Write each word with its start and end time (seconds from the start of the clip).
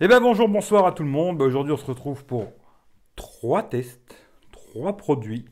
Eh 0.00 0.06
bien 0.06 0.20
bonjour, 0.20 0.48
bonsoir 0.48 0.86
à 0.86 0.92
tout 0.92 1.02
le 1.02 1.08
monde. 1.08 1.38
Bah, 1.38 1.44
aujourd'hui 1.44 1.72
on 1.72 1.76
se 1.76 1.84
retrouve 1.84 2.24
pour 2.24 2.52
trois 3.16 3.64
tests, 3.64 4.16
trois 4.52 4.96
produits. 4.96 5.44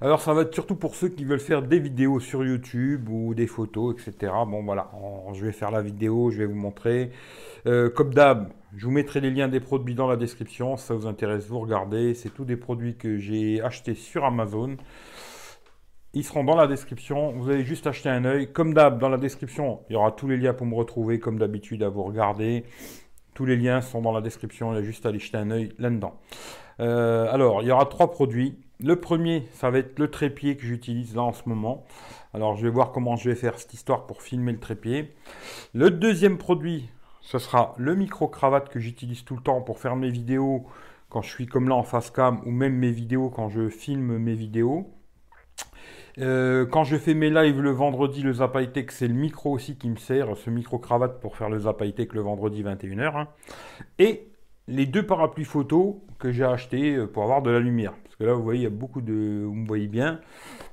Alors 0.00 0.20
ça 0.20 0.32
va 0.32 0.42
être 0.42 0.54
surtout 0.54 0.76
pour 0.76 0.94
ceux 0.94 1.08
qui 1.08 1.24
veulent 1.24 1.40
faire 1.40 1.60
des 1.60 1.80
vidéos 1.80 2.20
sur 2.20 2.44
YouTube 2.44 3.08
ou 3.08 3.34
des 3.34 3.48
photos, 3.48 3.96
etc. 3.96 4.32
Bon 4.46 4.62
voilà, 4.62 4.92
je 5.32 5.44
vais 5.44 5.50
faire 5.50 5.72
la 5.72 5.82
vidéo, 5.82 6.30
je 6.30 6.38
vais 6.38 6.46
vous 6.46 6.54
montrer. 6.54 7.10
Euh, 7.66 7.90
comme 7.90 8.14
d'hab, 8.14 8.52
je 8.76 8.86
vous 8.86 8.92
mettrai 8.92 9.20
les 9.20 9.32
liens 9.32 9.48
des 9.48 9.58
produits 9.58 9.96
dans 9.96 10.06
la 10.06 10.16
description. 10.16 10.76
Si 10.76 10.86
ça 10.86 10.94
vous 10.94 11.08
intéresse, 11.08 11.48
vous 11.48 11.58
regardez. 11.58 12.14
C'est 12.14 12.30
tous 12.30 12.44
des 12.44 12.56
produits 12.56 12.96
que 12.96 13.18
j'ai 13.18 13.60
achetés 13.60 13.96
sur 13.96 14.24
Amazon. 14.24 14.76
Ils 16.14 16.22
seront 16.22 16.44
dans 16.44 16.56
la 16.56 16.68
description. 16.68 17.32
Vous 17.32 17.50
allez 17.50 17.64
juste 17.64 17.88
acheter 17.88 18.08
un 18.08 18.24
œil. 18.24 18.52
Comme 18.52 18.72
d'hab, 18.72 19.00
dans 19.00 19.08
la 19.08 19.18
description, 19.18 19.80
il 19.90 19.94
y 19.94 19.96
aura 19.96 20.12
tous 20.12 20.28
les 20.28 20.36
liens 20.36 20.54
pour 20.54 20.66
me 20.66 20.76
retrouver, 20.76 21.18
comme 21.18 21.40
d'habitude, 21.40 21.82
à 21.82 21.88
vous 21.88 22.04
regarder. 22.04 22.64
Tous 23.40 23.46
les 23.46 23.56
liens 23.56 23.80
sont 23.80 24.02
dans 24.02 24.12
la 24.12 24.20
description, 24.20 24.70
il 24.70 24.74
y 24.74 24.78
a 24.80 24.82
juste 24.82 25.06
à 25.06 25.08
aller 25.08 25.18
jeter 25.18 25.38
un 25.38 25.50
œil 25.50 25.70
là-dedans. 25.78 26.12
Euh, 26.78 27.26
alors, 27.32 27.62
il 27.62 27.68
y 27.68 27.70
aura 27.70 27.86
trois 27.86 28.10
produits. 28.10 28.58
Le 28.80 28.96
premier, 28.96 29.48
ça 29.54 29.70
va 29.70 29.78
être 29.78 29.98
le 29.98 30.10
trépied 30.10 30.58
que 30.58 30.66
j'utilise 30.66 31.16
là 31.16 31.22
en 31.22 31.32
ce 31.32 31.48
moment. 31.48 31.86
Alors, 32.34 32.54
je 32.56 32.62
vais 32.62 32.68
voir 32.68 32.92
comment 32.92 33.16
je 33.16 33.30
vais 33.30 33.34
faire 33.34 33.58
cette 33.58 33.72
histoire 33.72 34.06
pour 34.06 34.20
filmer 34.20 34.52
le 34.52 34.60
trépied. 34.60 35.14
Le 35.72 35.90
deuxième 35.90 36.36
produit, 36.36 36.90
ce 37.22 37.38
sera 37.38 37.72
le 37.78 37.94
micro-cravate 37.94 38.68
que 38.68 38.78
j'utilise 38.78 39.24
tout 39.24 39.36
le 39.36 39.42
temps 39.42 39.62
pour 39.62 39.78
faire 39.78 39.96
mes 39.96 40.10
vidéos 40.10 40.66
quand 41.08 41.22
je 41.22 41.30
suis 41.30 41.46
comme 41.46 41.66
là 41.66 41.76
en 41.76 41.82
face 41.82 42.10
cam 42.10 42.42
ou 42.44 42.50
même 42.50 42.74
mes 42.74 42.90
vidéos 42.90 43.30
quand 43.30 43.48
je 43.48 43.70
filme 43.70 44.18
mes 44.18 44.34
vidéos. 44.34 44.92
Euh, 46.20 46.66
quand 46.66 46.84
je 46.84 46.96
fais 46.96 47.14
mes 47.14 47.30
lives 47.30 47.60
le 47.60 47.70
vendredi, 47.70 48.22
le 48.22 48.34
Zap 48.34 48.58
Tech, 48.72 48.86
c'est 48.90 49.08
le 49.08 49.14
micro 49.14 49.52
aussi 49.52 49.76
qui 49.76 49.88
me 49.88 49.96
sert, 49.96 50.36
ce 50.36 50.50
micro-cravate 50.50 51.20
pour 51.20 51.36
faire 51.36 51.48
le 51.48 51.60
Zap 51.60 51.78
Tech 51.94 52.08
le 52.12 52.20
vendredi 52.20 52.62
21h. 52.62 53.16
Hein. 53.16 53.28
Et 53.98 54.28
les 54.68 54.86
deux 54.86 55.04
parapluies 55.04 55.44
photo 55.44 56.04
que 56.18 56.30
j'ai 56.30 56.44
achetés 56.44 56.94
euh, 56.94 57.06
pour 57.06 57.22
avoir 57.22 57.40
de 57.42 57.50
la 57.50 57.58
lumière. 57.58 57.94
Parce 58.04 58.16
que 58.16 58.24
là, 58.24 58.34
vous 58.34 58.42
voyez, 58.42 58.60
il 58.60 58.64
y 58.64 58.66
a 58.66 58.70
beaucoup 58.70 59.00
de... 59.00 59.44
Vous 59.44 59.54
me 59.54 59.66
voyez 59.66 59.86
bien, 59.86 60.20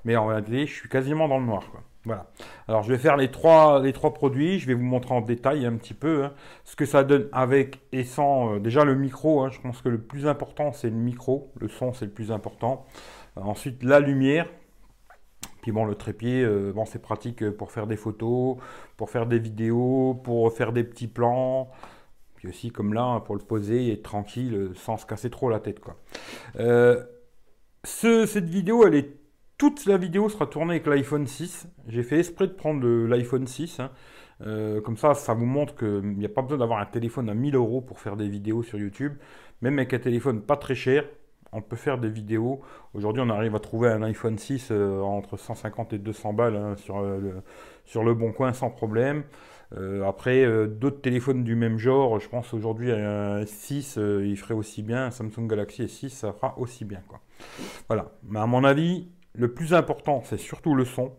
mais 0.03 0.17
en 0.17 0.25
réalité, 0.27 0.66
je 0.66 0.73
suis 0.73 0.89
quasiment 0.89 1.30
dans 1.30 1.39
le 1.39 1.45
noir. 1.45 1.63
Voilà. 2.03 2.27
Alors, 2.67 2.83
je 2.83 2.91
vais 2.91 2.97
faire 2.97 3.17
les 3.17 3.31
trois, 3.31 3.81
les 3.81 3.94
trois 3.94 4.13
produits. 4.13 4.59
Je 4.59 4.67
vais 4.67 4.73
vous 4.73 4.83
montrer 4.83 5.13
en 5.13 5.22
détail 5.22 5.66
un 5.66 5.75
petit 5.75 5.94
peu 5.94 6.25
hein, 6.25 6.33
ce 6.66 6.75
que 6.75 6.85
ça 6.85 7.03
donne 7.03 7.27
avec 7.31 7.79
et 7.94 8.03
sans. 8.03 8.55
Euh, 8.55 8.59
déjà, 8.59 8.83
le 8.83 8.95
micro. 8.95 9.41
Hein. 9.41 9.50
je 9.52 9.61
pense 9.61 9.81
que 9.81 9.89
le 9.89 10.00
plus 10.00 10.27
important, 10.27 10.73
c'est 10.73 10.89
le 10.89 10.95
micro. 10.95 11.52
Le 11.59 11.69
son, 11.69 11.94
c'est 11.94 12.05
le 12.05 12.11
plus 12.11 12.31
important. 12.31 12.85
ensuite, 13.35 13.83
la 13.83 14.00
lumière 14.00 14.47
bon, 15.71 15.85
le 15.85 15.95
trépied, 15.95 16.43
euh, 16.43 16.71
bon, 16.73 16.85
c'est 16.85 17.01
pratique 17.01 17.49
pour 17.51 17.71
faire 17.71 17.87
des 17.87 17.97
photos, 17.97 18.57
pour 18.97 19.09
faire 19.09 19.25
des 19.25 19.39
vidéos, 19.39 20.19
pour 20.23 20.51
faire 20.53 20.73
des 20.73 20.83
petits 20.83 21.07
plans. 21.07 21.69
Puis 22.35 22.47
aussi, 22.47 22.71
comme 22.71 22.93
là, 22.93 23.19
pour 23.21 23.35
le 23.35 23.41
poser 23.41 23.88
et 23.88 23.93
être 23.93 24.03
tranquille 24.03 24.71
sans 24.75 24.97
se 24.97 25.05
casser 25.05 25.29
trop 25.29 25.49
la 25.49 25.59
tête. 25.59 25.79
Quoi. 25.79 25.95
Euh, 26.59 27.03
cette 27.83 28.49
vidéo, 28.49 28.85
elle 28.85 28.95
est 28.95 29.17
toute 29.57 29.88
la 29.88 29.97
vidéo 29.97 30.29
sera 30.29 30.45
tournée 30.45 30.75
avec 30.75 30.85
l'iPhone 30.85 31.25
6. 31.25 31.67
J'ai 31.88 32.03
fait 32.03 32.19
esprit 32.19 32.47
de 32.47 32.53
prendre 32.53 32.88
l'iPhone 32.88 33.47
6. 33.47 33.79
Hein. 33.79 33.89
Euh, 34.41 34.81
comme 34.81 34.97
ça, 34.97 35.15
ça 35.15 35.33
vous 35.33 35.45
montre 35.45 35.75
qu'il 35.75 36.17
n'y 36.17 36.25
a 36.25 36.29
pas 36.29 36.43
besoin 36.43 36.59
d'avoir 36.59 36.79
un 36.79 36.85
téléphone 36.85 37.27
à 37.29 37.33
1000 37.33 37.55
euros 37.55 37.81
pour 37.81 37.99
faire 37.99 38.15
des 38.15 38.29
vidéos 38.29 38.61
sur 38.61 38.77
YouTube. 38.77 39.13
Même 39.61 39.79
avec 39.79 39.93
un 39.95 39.99
téléphone 39.99 40.41
pas 40.41 40.57
très 40.57 40.75
cher, 40.75 41.05
on 41.52 41.62
peut 41.62 41.76
faire 41.76 41.98
des 41.98 42.09
vidéos. 42.09 42.62
Aujourd'hui, 42.94 43.22
on 43.26 43.30
arrive 43.30 43.56
à 43.56 43.59
trouver 43.59 43.90
un 43.90 44.02
iPhone 44.03 44.38
6 44.38 44.70
euh, 44.72 45.02
entre 45.02 45.38
150 45.38 45.94
et 45.94 45.98
200 45.98 46.34
balles 46.34 46.56
hein, 46.56 46.76
sur, 46.78 46.98
euh, 46.98 47.20
le, 47.20 47.34
sur 47.86 48.03
le 48.03 48.14
bon 48.14 48.31
coin 48.31 48.53
sans 48.53 48.70
problème. 48.70 49.23
Euh, 49.75 50.08
après, 50.08 50.45
d'autres 50.68 51.02
téléphones 51.02 51.44
du 51.44 51.56
même 51.56 51.78
genre, 51.78 52.20
je 52.20 52.30
pense 52.30 52.53
aujourd'hui 52.53 52.92
un 52.92 53.45
6, 53.45 53.98
il 53.98 54.38
ferait 54.38 54.53
aussi 54.53 54.81
bien. 54.81 55.07
Un 55.07 55.12
Samsung 55.12 55.47
Galaxy 55.47 55.84
S6, 55.84 56.09
ça 56.09 56.34
fera 56.34 56.57
aussi 56.57 56.86
bien. 56.86 57.02
Quoi. 57.07 57.19
Voilà. 57.88 58.12
Mais 58.24 58.40
à 58.40 58.46
mon 58.46 58.63
avis, 58.63 59.09
le 59.34 59.53
plus 59.53 59.74
important, 59.74 60.22
c'est 60.24 60.38
surtout 60.38 60.74
le 60.74 60.86
son. 60.86 61.12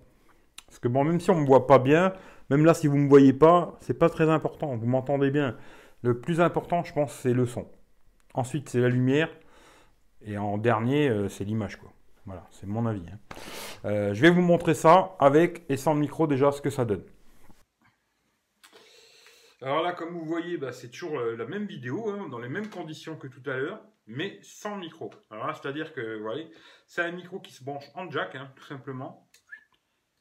Parce 0.67 0.79
que 0.79 0.89
bon, 0.89 1.05
même 1.05 1.21
si 1.21 1.31
on 1.31 1.37
ne 1.37 1.41
me 1.41 1.47
voit 1.47 1.67
pas 1.67 1.79
bien, 1.79 2.13
même 2.51 2.65
là, 2.65 2.75
si 2.75 2.87
vous 2.87 2.97
ne 2.97 3.03
me 3.03 3.09
voyez 3.09 3.33
pas, 3.33 3.77
c'est 3.81 3.99
pas 3.99 4.09
très 4.09 4.29
important. 4.29 4.77
Vous 4.77 4.87
m'entendez 4.87 5.31
bien. 5.31 5.57
Le 6.03 6.19
plus 6.19 6.41
important, 6.41 6.85
je 6.85 6.93
pense, 6.93 7.13
c'est 7.13 7.33
le 7.35 7.47
son. 7.47 7.67
Ensuite, 8.35 8.69
c'est 8.69 8.81
la 8.81 8.89
lumière. 8.89 9.29
Et 10.23 10.37
en 10.37 10.59
dernier, 10.59 11.09
euh, 11.09 11.29
c'est 11.29 11.45
l'image. 11.45 11.79
Voilà, 12.27 12.47
c'est 12.51 12.67
mon 12.67 12.87
avis. 12.87 13.05
Hein. 13.11 13.19
Euh, 13.85 14.15
je 14.15 14.21
vais 14.21 14.31
vous 14.31 14.43
montrer 14.43 14.75
ça 14.75 15.17
avec 15.19 15.65
et 15.69 15.77
sans 15.77 15.95
micro 15.95 16.27
déjà 16.27 16.51
ce 16.53 16.61
que 16.61 16.71
ça 16.71 16.85
donne. 16.85 17.05
Alors 19.61 19.83
là, 19.83 19.93
comme 19.93 20.11
vous 20.11 20.25
voyez, 20.25 20.57
bah, 20.57 20.73
c'est 20.73 20.91
toujours 20.91 21.19
euh, 21.19 21.37
la 21.37 21.47
même 21.47 21.67
vidéo, 21.67 22.11
hein, 22.11 22.29
dans 22.29 22.39
les 22.39 22.49
mêmes 22.49 22.69
conditions 22.69 23.17
que 23.17 23.27
tout 23.27 23.43
à 23.49 23.57
l'heure, 23.57 23.81
mais 24.07 24.39
sans 24.43 24.77
micro. 24.77 25.11
Alors 25.31 25.55
c'est-à-dire 25.57 25.93
que, 25.93 26.17
vous 26.17 26.23
voyez, 26.23 26.51
c'est 26.87 27.03
un 27.03 27.13
micro 27.13 27.41
qui 27.41 27.53
se 27.53 27.65
branche 27.65 27.87
en 27.95 28.11
jack, 28.11 28.35
hein, 28.35 28.53
tout 28.57 28.65
simplement. 28.65 29.29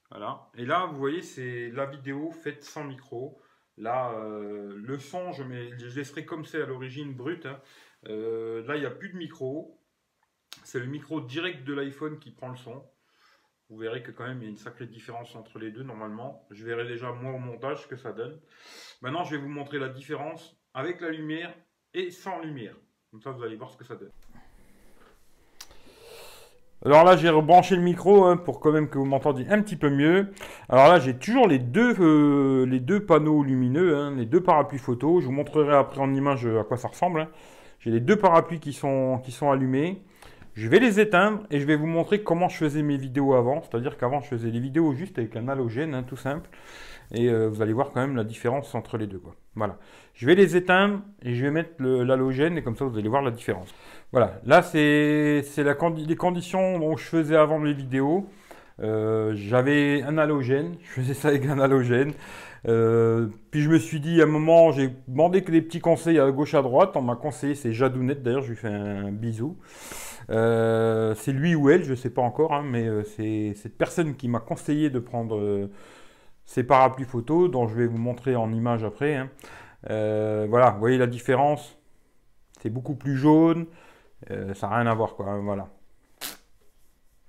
Voilà. 0.09 0.50
Et 0.56 0.66
là, 0.66 0.85
vous 0.85 0.97
voyez, 0.97 1.22
c'est 1.22 1.69
la 1.72 1.85
vidéo 1.85 2.31
faite 2.31 2.64
sans 2.64 2.84
micro. 2.85 3.41
Là, 3.75 4.18
le 4.18 4.97
son, 4.97 5.34
je, 5.34 5.44
mets, 5.44 5.78
je 5.78 5.96
laisserai 5.96 6.25
comme 6.25 6.46
c'est 6.46 6.62
à 6.62 6.66
l'origine 6.66 7.14
brut. 7.14 7.46
là, 7.46 8.75
il 8.75 8.79
n'y 8.79 8.85
a 8.85 8.91
plus 8.91 9.09
de 9.09 9.18
micro. 9.18 9.78
C'est 10.63 10.79
le 10.79 10.85
micro 10.85 11.22
direct 11.22 11.63
de 11.63 11.73
l'iPhone 11.73 12.19
qui 12.19 12.31
prend 12.31 12.50
le 12.50 12.57
son. 12.57 12.84
Vous 13.69 13.78
verrez 13.78 14.01
que 14.01 14.12
quand 14.12 14.25
même 14.25 14.38
il 14.41 14.45
y 14.45 14.47
a 14.47 14.50
une 14.50 14.57
sacrée 14.57 14.88
différence 14.88 15.35
entre 15.35 15.59
les 15.59 15.72
deux 15.72 15.84
normalement. 15.84 16.45
Je 16.51 16.63
verrai 16.63 16.88
déjà 16.88 17.12
moi 17.12 17.34
au 17.34 17.38
montage 17.38 17.84
ce 17.84 17.88
que 17.88 17.97
ça 17.97 18.13
donne. 18.13 18.40
Maintenant 19.01 19.25
je 19.25 19.35
vais 19.35 19.41
vous 19.41 19.50
montrer 19.50 19.78
la 19.78 19.90
différence 19.90 20.57
avec 20.73 21.01
la 21.01 21.09
lumière 21.09 21.53
et 21.94 22.12
sans 22.12 22.40
lumière. 22.40 22.75
Comme 23.12 23.22
ça 23.22 23.31
vous 23.31 23.44
allez 23.44 23.57
voir 23.57 23.69
ce 23.69 23.78
que 23.78 23.84
ça 23.84 23.96
donne. 23.96 24.12
Alors 26.85 27.03
là, 27.03 27.17
j'ai 27.17 27.29
rebranché 27.29 27.75
le 27.75 27.81
micro 27.81 28.25
hein, 28.25 28.38
pour 28.38 28.59
quand 28.59 28.72
même 28.72 28.88
que 28.88 29.00
vous 29.00 29.06
m'entendiez 29.06 29.50
un 29.50 29.62
petit 29.63 29.75
peu 29.75 29.90
mieux. 29.90 30.31
Alors 30.69 30.88
là, 30.88 31.00
j'ai 31.00 31.17
toujours 31.17 31.47
les 31.47 31.57
deux, 31.57 31.96
euh, 32.00 33.00
panneaux 33.00 33.41
lumineux, 33.41 33.97
hein, 33.97 34.13
les 34.16 34.28
deux 34.28 34.41
parapluies 34.41 34.78
photo. 34.78 35.19
Je 35.19 35.25
vous 35.25 35.31
montrerai 35.31 35.75
après 35.75 36.00
en 36.00 36.13
image 36.13 36.46
à 36.46 36.63
quoi 36.63 36.78
ça 36.78 36.88
ressemble. 36.88 37.22
Hein. 37.22 37.29
J'ai 37.79 37.90
les 37.90 38.00
deux 38.00 38.16
parapluies 38.16 38.59
qui 38.59 38.73
sont 38.73 39.19
allumés. 39.51 40.03
Je 40.57 40.68
vais 40.69 40.79
les 40.79 41.00
éteindre 41.00 41.44
et 41.51 41.59
je 41.59 41.68
vais 41.68 41.75
vous 41.75 41.85
montrer 41.85 42.23
comment 42.23 42.50
je 42.50 42.57
faisais 42.57 42.81
mes 42.81 42.97
vidéos 42.97 43.35
avant. 43.35 43.62
C'est-à-dire 43.62 43.95
qu'avant, 43.95 44.22
je 44.22 44.29
faisais 44.29 44.50
les 44.50 44.59
vidéos 44.59 44.91
juste 44.95 45.19
avec 45.19 45.35
un 45.35 45.47
halogène, 45.50 45.94
hein, 45.94 46.01
tout 46.01 46.16
simple. 46.16 46.50
Et 47.13 47.29
euh, 47.29 47.47
vous 47.47 47.62
allez 47.62 47.73
voir 47.73 47.91
quand 47.91 48.01
même 48.01 48.16
la 48.16 48.23
différence 48.23 48.73
entre 48.73 48.97
les 48.97 49.06
deux. 49.06 49.22
Voilà. 49.53 49.78
Je 50.16 50.25
vais 50.25 50.34
les 50.34 50.57
éteindre 50.57 51.01
et 51.22 51.35
je 51.35 51.46
vais 51.46 51.51
mettre 51.51 51.75
l'halogène 51.79 52.57
et 52.57 52.63
comme 52.63 52.75
ça, 52.75 52.85
vous 52.85 52.97
allez 52.97 53.07
voir 53.07 53.22
la 53.22 53.29
différence. 53.29 53.69
Voilà. 54.12 54.41
Là, 54.47 54.63
c'est 54.63 55.44
les 55.56 56.16
conditions 56.16 56.79
dont 56.79 56.97
je 56.97 57.03
faisais 57.03 57.35
avant 57.35 57.59
mes 57.59 57.73
vidéos. 57.73 58.28
Euh, 58.79 59.34
j'avais 59.35 60.01
un 60.01 60.17
halogène, 60.17 60.75
je 60.81 61.01
faisais 61.01 61.13
ça 61.13 61.28
avec 61.28 61.46
un 61.46 61.59
halogène. 61.59 62.13
Euh, 62.67 63.28
puis 63.51 63.62
je 63.62 63.69
me 63.69 63.78
suis 63.78 64.00
dit, 64.00 64.22
à 64.22 64.23
un 64.23 64.28
moment, 64.28 64.72
j'ai 64.72 64.90
demandé 65.07 65.44
que 65.44 65.51
des 65.51 65.62
petits 65.62 65.81
conseils 65.81 66.17
à 66.19 66.31
gauche 66.31 66.56
à 66.56 66.63
droite. 66.63 66.94
On 66.96 67.03
m'a 67.03 67.16
conseillé, 67.16 67.53
c'est 67.53 67.73
Jadounette 67.73 68.23
d'ailleurs, 68.23 68.41
je 68.41 68.50
lui 68.50 68.56
fais 68.56 68.69
un 68.69 69.12
bisou. 69.12 69.56
Euh, 70.29 71.15
c'est 71.15 71.31
lui 71.31 71.55
ou 71.55 71.69
elle, 71.69 71.83
je 71.83 71.91
ne 71.91 71.95
sais 71.95 72.09
pas 72.09 72.21
encore, 72.21 72.53
hein, 72.53 72.63
mais 72.63 72.85
euh, 72.85 73.03
c'est 73.03 73.53
cette 73.55 73.77
personne 73.77 74.15
qui 74.15 74.27
m'a 74.27 74.39
conseillé 74.39 74.89
de 74.89 74.99
prendre 74.99 75.38
euh, 75.38 75.71
ces 76.45 76.63
parapluies 76.63 77.05
photos, 77.05 77.49
dont 77.49 77.67
je 77.67 77.75
vais 77.75 77.88
vous 77.88 77.97
montrer 77.97 78.35
en 78.35 78.51
image 78.51 78.83
après. 78.83 79.16
Hein. 79.16 79.29
voilà, 80.49 80.71
vous 80.71 80.79
voyez 80.79 80.97
la 80.97 81.07
différence? 81.07 81.77
C'est 82.61 82.69
beaucoup 82.69 82.95
plus 82.95 83.17
jaune, 83.17 83.67
ça 84.29 84.67
n'a 84.67 84.77
rien 84.77 84.87
à 84.87 84.93
voir, 84.93 85.16
quoi. 85.16 85.27
Hein, 85.27 85.41
voilà. 85.43 85.67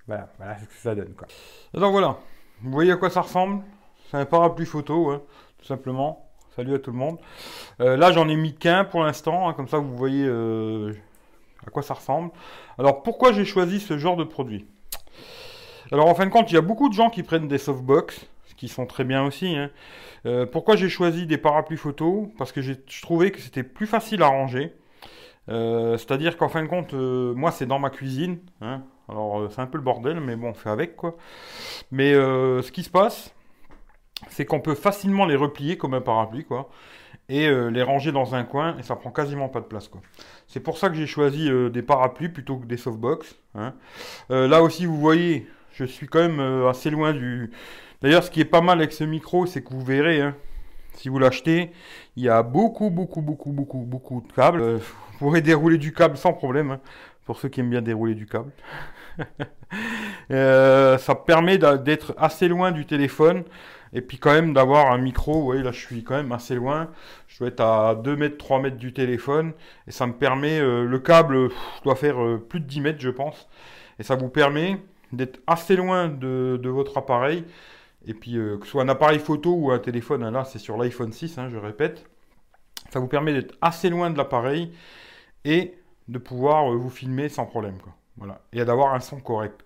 Voilà, 0.07 0.29
voilà 0.37 0.57
ce 0.57 0.65
que 0.65 0.73
ça 0.73 0.95
donne, 0.95 1.13
quoi. 1.13 1.27
Donc 1.73 1.91
voilà, 1.91 2.17
vous 2.61 2.71
voyez 2.71 2.91
à 2.91 2.97
quoi 2.97 3.09
ça 3.09 3.21
ressemble? 3.21 3.63
C'est 4.09 4.17
un 4.17 4.25
parapluie 4.25 4.65
photo, 4.65 5.27
tout 5.57 5.65
simplement. 5.65 6.25
Salut 6.55 6.73
à 6.73 6.79
tout 6.79 6.91
le 6.91 6.97
monde. 6.97 7.19
là, 7.79 8.11
j'en 8.11 8.27
ai 8.27 8.35
mis 8.35 8.55
qu'un 8.55 8.83
pour 8.83 9.03
l'instant, 9.03 9.53
comme 9.53 9.67
ça 9.67 9.77
vous 9.77 9.95
voyez 9.95 10.27
à 11.65 11.69
quoi 11.69 11.83
ça 11.83 11.93
ressemble? 11.93 12.31
Alors 12.77 13.03
pourquoi 13.03 13.31
j'ai 13.31 13.45
choisi 13.45 13.79
ce 13.79 13.97
genre 13.97 14.17
de 14.17 14.23
produit? 14.23 14.65
Alors 15.91 16.07
en 16.07 16.15
fin 16.15 16.25
de 16.25 16.31
compte, 16.31 16.51
il 16.51 16.55
y 16.55 16.57
a 16.57 16.61
beaucoup 16.61 16.89
de 16.89 16.93
gens 16.93 17.09
qui 17.09 17.23
prennent 17.23 17.47
des 17.47 17.57
softbox, 17.57 18.27
ce 18.45 18.55
qui 18.55 18.67
sont 18.67 18.85
très 18.85 19.03
bien 19.03 19.23
aussi. 19.23 19.55
Hein. 19.55 19.71
Euh, 20.25 20.45
pourquoi 20.45 20.75
j'ai 20.75 20.89
choisi 20.89 21.25
des 21.25 21.37
parapluies 21.37 21.77
photo 21.77 22.31
Parce 22.37 22.51
que 22.51 22.61
je 22.61 22.73
trouvais 23.01 23.31
que 23.31 23.39
c'était 23.39 23.63
plus 23.63 23.87
facile 23.87 24.21
à 24.21 24.27
ranger. 24.27 24.73
Euh, 25.49 25.97
c'est-à-dire 25.97 26.37
qu'en 26.37 26.49
fin 26.49 26.61
de 26.61 26.67
compte, 26.67 26.93
euh, 26.93 27.33
moi 27.33 27.51
c'est 27.51 27.65
dans 27.65 27.79
ma 27.79 27.89
cuisine. 27.89 28.39
Hein. 28.61 28.83
Alors 29.07 29.51
c'est 29.51 29.61
un 29.61 29.67
peu 29.67 29.77
le 29.77 29.83
bordel, 29.83 30.19
mais 30.19 30.35
bon, 30.35 30.49
on 30.49 30.53
fait 30.53 30.69
avec 30.69 30.95
quoi. 30.95 31.17
Mais 31.91 32.13
ce 32.13 32.71
qui 32.71 32.83
se 32.83 32.91
passe, 32.91 33.33
c'est 34.27 34.45
qu'on 34.45 34.59
peut 34.59 34.75
facilement 34.75 35.25
les 35.25 35.35
replier 35.35 35.77
comme 35.77 35.95
un 35.95 36.01
parapluie, 36.01 36.45
quoi, 36.45 36.69
et 37.29 37.47
euh, 37.47 37.69
les 37.69 37.83
ranger 37.83 38.11
dans 38.11 38.33
un 38.33 38.43
coin, 38.43 38.75
et 38.79 38.83
ça 38.83 38.95
prend 38.95 39.11
quasiment 39.11 39.47
pas 39.49 39.61
de 39.61 39.65
place, 39.65 39.87
quoi. 39.87 40.01
C'est 40.47 40.59
pour 40.59 40.79
ça 40.79 40.89
que 40.89 40.95
j'ai 40.95 41.05
choisi 41.05 41.49
euh, 41.49 41.69
des 41.69 41.83
parapluies 41.83 42.29
plutôt 42.29 42.57
que 42.57 42.65
des 42.65 42.75
softbox. 42.75 43.35
Hein. 43.53 43.75
Euh, 44.31 44.47
là 44.47 44.63
aussi, 44.63 44.87
vous 44.87 44.97
voyez, 44.97 45.47
je 45.73 45.85
suis 45.85 46.07
quand 46.07 46.19
même 46.19 46.39
assez 46.67 46.89
loin 46.89 47.13
du... 47.13 47.51
D'ailleurs, 48.01 48.23
ce 48.23 48.31
qui 48.31 48.41
est 48.41 48.45
pas 48.45 48.61
mal 48.61 48.79
avec 48.79 48.91
ce 48.91 49.03
micro, 49.03 49.45
c'est 49.45 49.61
que 49.63 49.69
vous 49.69 49.83
verrez, 49.83 50.21
hein, 50.21 50.35
Si 50.95 51.07
vous 51.07 51.19
l'achetez, 51.19 51.71
il 52.15 52.23
y 52.23 52.29
a 52.29 52.41
beaucoup, 52.41 52.89
beaucoup, 52.89 53.21
beaucoup, 53.21 53.51
beaucoup, 53.51 53.85
beaucoup 53.85 54.25
de 54.27 54.33
câbles. 54.33 54.77
Vous 54.77 55.17
pourrez 55.19 55.41
dérouler 55.41 55.77
du 55.77 55.93
câble 55.93 56.17
sans 56.17 56.33
problème, 56.33 56.71
hein, 56.71 56.79
pour 57.25 57.37
ceux 57.37 57.49
qui 57.49 57.59
aiment 57.59 57.69
bien 57.69 57.83
dérouler 57.83 58.15
du 58.15 58.25
câble. 58.25 58.51
Ça 60.99 61.15
permet 61.27 61.59
d'être 61.59 62.15
assez 62.17 62.47
loin 62.47 62.71
du 62.71 62.85
téléphone 62.87 63.43
et 63.93 64.01
puis 64.01 64.17
quand 64.17 64.31
même 64.33 64.53
d'avoir 64.53 64.91
un 64.91 64.97
micro. 64.97 65.33
Vous 65.33 65.45
voyez, 65.45 65.63
là 65.63 65.71
je 65.71 65.79
suis 65.79 66.03
quand 66.03 66.15
même 66.15 66.31
assez 66.31 66.55
loin. 66.55 66.89
Je 67.27 67.39
dois 67.39 67.47
être 67.49 67.61
à 67.61 67.95
2 67.95 68.15
mètres, 68.15 68.37
3 68.37 68.61
mètres 68.61 68.77
du 68.77 68.93
téléphone 68.93 69.53
et 69.87 69.91
ça 69.91 70.07
me 70.07 70.13
permet, 70.13 70.59
euh, 70.59 70.85
le 70.85 70.99
câble 70.99 71.49
doit 71.83 71.95
faire 71.95 72.17
plus 72.47 72.59
de 72.59 72.65
10 72.65 72.81
mètres 72.81 72.99
je 72.99 73.09
pense. 73.09 73.47
Et 73.99 74.03
ça 74.03 74.15
vous 74.15 74.29
permet 74.29 74.77
d'être 75.11 75.39
assez 75.47 75.75
loin 75.75 76.07
de, 76.07 76.59
votre 76.69 76.97
appareil. 76.97 77.45
Et 78.05 78.13
puis, 78.13 78.37
euh, 78.37 78.57
que 78.57 78.65
ce 78.65 78.71
soit 78.71 78.83
un 78.83 78.89
appareil 78.89 79.19
photo 79.19 79.53
ou 79.53 79.71
un 79.71 79.79
téléphone, 79.79 80.23
hein, 80.23 80.31
là 80.31 80.45
c'est 80.45 80.59
sur 80.59 80.77
l'iPhone 80.77 81.11
6, 81.11 81.37
hein, 81.37 81.49
je 81.49 81.57
répète. 81.57 82.05
Ça 82.91 82.99
vous 82.99 83.07
permet 83.07 83.33
d'être 83.33 83.55
assez 83.61 83.89
loin 83.89 84.09
de 84.09 84.17
l'appareil 84.17 84.71
et 85.45 85.75
de 86.07 86.17
pouvoir 86.17 86.71
euh, 86.71 86.75
vous 86.75 86.89
filmer 86.89 87.29
sans 87.29 87.45
problème. 87.45 87.77
Et 88.51 88.63
d'avoir 88.65 88.93
un 88.93 88.99
son 88.99 89.19
correct. 89.19 89.61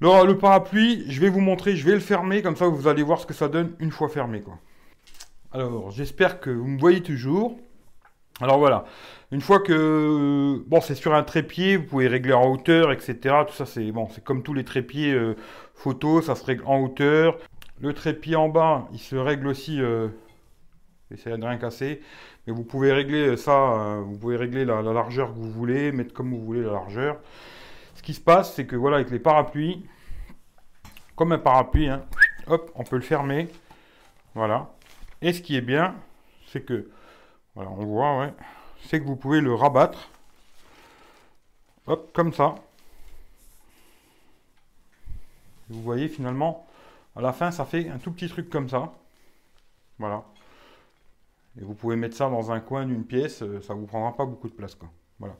Le 0.00 0.32
parapluie, 0.34 1.04
je 1.08 1.20
vais 1.20 1.28
vous 1.28 1.40
montrer, 1.40 1.76
je 1.76 1.86
vais 1.86 1.94
le 1.94 2.00
fermer, 2.00 2.42
comme 2.42 2.56
ça 2.56 2.66
vous 2.66 2.88
allez 2.88 3.02
voir 3.02 3.20
ce 3.20 3.26
que 3.26 3.34
ça 3.34 3.48
donne 3.48 3.74
une 3.78 3.90
fois 3.90 4.08
fermé. 4.08 4.42
Alors, 5.52 5.90
j'espère 5.90 6.40
que 6.40 6.50
vous 6.50 6.66
me 6.66 6.78
voyez 6.78 7.02
toujours. 7.02 7.58
Alors 8.42 8.58
voilà, 8.58 8.84
une 9.32 9.40
fois 9.40 9.60
que 9.60 10.62
bon 10.66 10.82
c'est 10.82 10.94
sur 10.94 11.14
un 11.14 11.22
trépied, 11.22 11.78
vous 11.78 11.84
pouvez 11.84 12.06
régler 12.06 12.34
en 12.34 12.52
hauteur, 12.52 12.92
etc. 12.92 13.16
Tout 13.48 13.54
ça 13.54 13.64
c'est 13.64 13.90
bon, 13.92 14.08
c'est 14.10 14.22
comme 14.22 14.42
tous 14.42 14.52
les 14.52 14.64
trépieds 14.64 15.14
euh, 15.14 15.34
photo, 15.74 16.20
ça 16.20 16.34
se 16.34 16.44
règle 16.44 16.62
en 16.66 16.82
hauteur. 16.82 17.38
Le 17.80 17.94
trépied 17.94 18.36
en 18.36 18.50
bas, 18.50 18.88
il 18.92 18.98
se 18.98 19.16
règle 19.16 19.46
aussi. 19.46 19.80
Euh, 19.80 20.08
essayez 21.10 21.38
de 21.38 21.44
rien 21.44 21.56
casser, 21.56 22.02
mais 22.46 22.52
vous 22.52 22.64
pouvez 22.64 22.92
régler 22.92 23.38
ça, 23.38 23.52
euh, 23.52 24.02
vous 24.04 24.18
pouvez 24.18 24.36
régler 24.36 24.66
la, 24.66 24.82
largeur 24.82 25.32
que 25.32 25.38
vous 25.38 25.50
voulez, 25.50 25.92
mettre 25.92 26.12
comme 26.12 26.30
vous 26.30 26.44
voulez 26.44 26.62
la 26.62 26.72
largeur. 26.72 27.16
Qui 28.06 28.14
se 28.14 28.20
passe, 28.20 28.54
c'est 28.54 28.66
que 28.66 28.76
voilà 28.76 28.98
avec 28.98 29.10
les 29.10 29.18
parapluies, 29.18 29.84
comme 31.16 31.32
un 31.32 31.38
parapluie, 31.38 31.88
hein, 31.88 32.04
hop, 32.46 32.70
on 32.76 32.84
peut 32.84 32.94
le 32.94 33.02
fermer, 33.02 33.48
voilà. 34.32 34.70
Et 35.20 35.32
ce 35.32 35.40
qui 35.40 35.56
est 35.56 35.60
bien, 35.60 35.92
c'est 36.46 36.64
que 36.64 36.88
voilà, 37.56 37.68
on 37.72 37.84
voit, 37.84 38.20
ouais. 38.20 38.32
C'est 38.84 39.00
que 39.00 39.04
vous 39.06 39.16
pouvez 39.16 39.40
le 39.40 39.52
rabattre. 39.52 40.08
Hop, 41.88 42.12
comme 42.12 42.32
ça. 42.32 42.54
Vous 45.68 45.82
voyez 45.82 46.06
finalement, 46.06 46.64
à 47.16 47.20
la 47.20 47.32
fin, 47.32 47.50
ça 47.50 47.64
fait 47.64 47.88
un 47.88 47.98
tout 47.98 48.12
petit 48.12 48.28
truc 48.28 48.48
comme 48.48 48.68
ça. 48.68 48.94
Voilà. 49.98 50.22
Et 51.60 51.64
vous 51.64 51.74
pouvez 51.74 51.96
mettre 51.96 52.14
ça 52.14 52.30
dans 52.30 52.52
un 52.52 52.60
coin 52.60 52.86
d'une 52.86 53.04
pièce, 53.04 53.42
euh, 53.42 53.60
ça 53.62 53.74
vous 53.74 53.86
prendra 53.86 54.16
pas 54.16 54.26
beaucoup 54.26 54.48
de 54.48 54.54
place. 54.54 54.76
Quoi. 54.76 54.88
Voilà. 55.18 55.36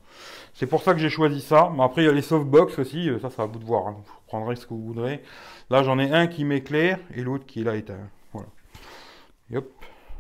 C'est 0.55 0.67
pour 0.67 0.83
ça 0.83 0.95
que 0.95 0.99
j'ai 0.99 1.11
choisi 1.11 1.41
ça. 1.41 1.71
Mais 1.75 1.83
après, 1.83 2.03
il 2.03 2.07
y 2.07 2.09
a 2.09 2.13
les 2.13 2.23
softbox 2.23 2.79
aussi, 2.79 3.11
euh, 3.11 3.19
ça, 3.21 3.29
va 3.29 3.45
à 3.45 3.47
vous 3.47 3.59
de 3.59 3.65
voir. 3.65 3.89
Hein. 3.89 3.97
Vous 3.99 4.13
prendrez 4.27 4.57
ce 4.57 4.67
que 4.67 4.75
vous 4.75 4.85
voudrez. 4.85 5.23
Là, 5.71 5.83
j'en 5.83 5.99
ai 5.99 6.11
un 6.13 6.27
qui 6.27 6.45
m'éclaire 6.45 6.99
et 7.15 7.23
l'autre 7.23 7.47
qui 7.47 7.61
est 7.61 7.65
là 7.65 7.77
éteint. 7.77 8.09
Voilà. 8.33 8.49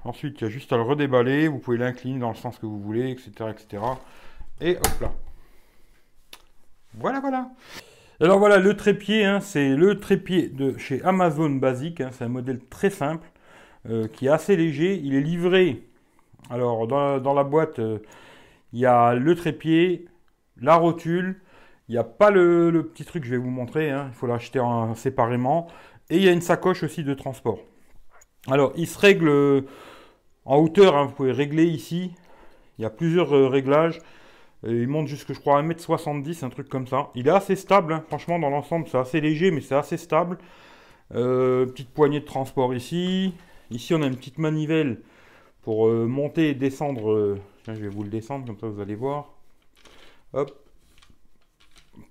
Ensuite, 0.04 0.40
il 0.40 0.44
y 0.44 0.46
a 0.46 0.50
juste 0.50 0.72
à 0.72 0.76
le 0.76 0.82
redéballer. 0.82 1.48
Vous 1.48 1.58
pouvez 1.58 1.78
l'incliner 1.78 2.20
dans 2.20 2.28
le 2.28 2.36
sens 2.36 2.58
que 2.58 2.66
vous 2.66 2.80
voulez, 2.80 3.10
etc. 3.10 3.50
etc. 3.50 3.82
Et 4.60 4.76
hop 4.76 5.00
là. 5.00 5.12
Voilà, 6.94 7.20
voilà. 7.20 7.50
Alors 8.20 8.38
voilà, 8.38 8.58
le 8.58 8.74
trépied, 8.74 9.24
hein, 9.24 9.40
c'est 9.40 9.76
le 9.76 10.00
trépied 10.00 10.48
de 10.48 10.78
chez 10.78 11.02
Amazon 11.02 11.50
Basic. 11.50 12.00
Hein. 12.00 12.10
c'est 12.12 12.24
un 12.24 12.28
modèle 12.28 12.60
très 12.70 12.88
simple, 12.88 13.26
euh, 13.90 14.08
qui 14.08 14.26
est 14.26 14.30
assez 14.30 14.56
léger. 14.56 14.98
Il 15.02 15.14
est 15.14 15.20
livré. 15.20 15.82
Alors, 16.48 16.86
dans, 16.86 17.34
la 17.34 17.44
boîte, 17.44 17.78
euh, 17.80 17.98
il 18.72 18.80
y 18.80 18.86
a 18.86 19.14
le 19.14 19.34
trépied, 19.34 20.06
la 20.60 20.76
rotule. 20.76 21.40
Il 21.88 21.92
n'y 21.92 21.98
a 21.98 22.04
pas 22.04 22.30
le, 22.30 22.90
petit 22.92 23.04
truc, 23.04 23.24
je 23.24 23.30
vais 23.30 23.36
vous 23.36 23.50
montrer. 23.50 23.90
Hein. 23.90 24.06
il 24.08 24.14
faut 24.14 24.26
l'acheter 24.26 24.60
séparément. 24.94 25.68
Et 26.10 26.16
il 26.16 26.22
y 26.24 26.28
a 26.28 26.32
une 26.32 26.40
sacoche 26.40 26.82
aussi 26.82 27.04
de 27.04 27.14
transport. 27.14 27.58
Alors, 28.48 28.72
il 28.76 28.86
se 28.86 28.98
règle 28.98 29.64
en 30.46 30.58
hauteur, 30.58 30.96
hein, 30.96 31.06
vous 31.06 31.12
pouvez 31.12 31.32
régler 31.32 31.64
ici. 31.64 32.12
Il 32.78 32.82
y 32.82 32.84
a 32.84 32.90
plusieurs 32.90 33.34
euh, 33.34 33.48
réglages. 33.48 33.98
Euh, 34.64 34.82
il 34.82 34.88
monte 34.88 35.08
jusque, 35.08 35.32
je 35.32 35.40
crois, 35.40 35.60
1m70, 35.62 36.44
un 36.44 36.50
truc 36.50 36.68
comme 36.68 36.86
ça. 36.86 37.10
Il 37.14 37.26
est 37.26 37.32
assez 37.32 37.56
stable, 37.56 37.92
hein. 37.92 38.04
franchement, 38.06 38.38
dans 38.38 38.50
l'ensemble, 38.50 38.86
c'est 38.88 38.98
assez 38.98 39.20
léger, 39.20 39.50
mais 39.50 39.60
c'est 39.60 39.74
assez 39.74 39.96
stable. 39.96 40.38
Euh, 41.14 41.66
petite 41.66 41.90
poignée 41.90 42.20
de 42.20 42.24
transport 42.24 42.74
ici. 42.74 43.34
Ici, 43.70 43.94
on 43.94 44.02
a 44.02 44.06
une 44.06 44.16
petite 44.16 44.38
manivelle 44.38 45.00
pour 45.62 45.88
monter 45.88 46.50
et 46.50 46.54
descendre. 46.54 47.38
Je 47.74 47.80
vais 47.80 47.88
vous 47.88 48.02
le 48.02 48.10
descendre, 48.10 48.46
comme 48.46 48.58
ça 48.58 48.68
vous 48.68 48.80
allez 48.80 48.94
voir. 48.94 49.32
Hop. 50.32 50.52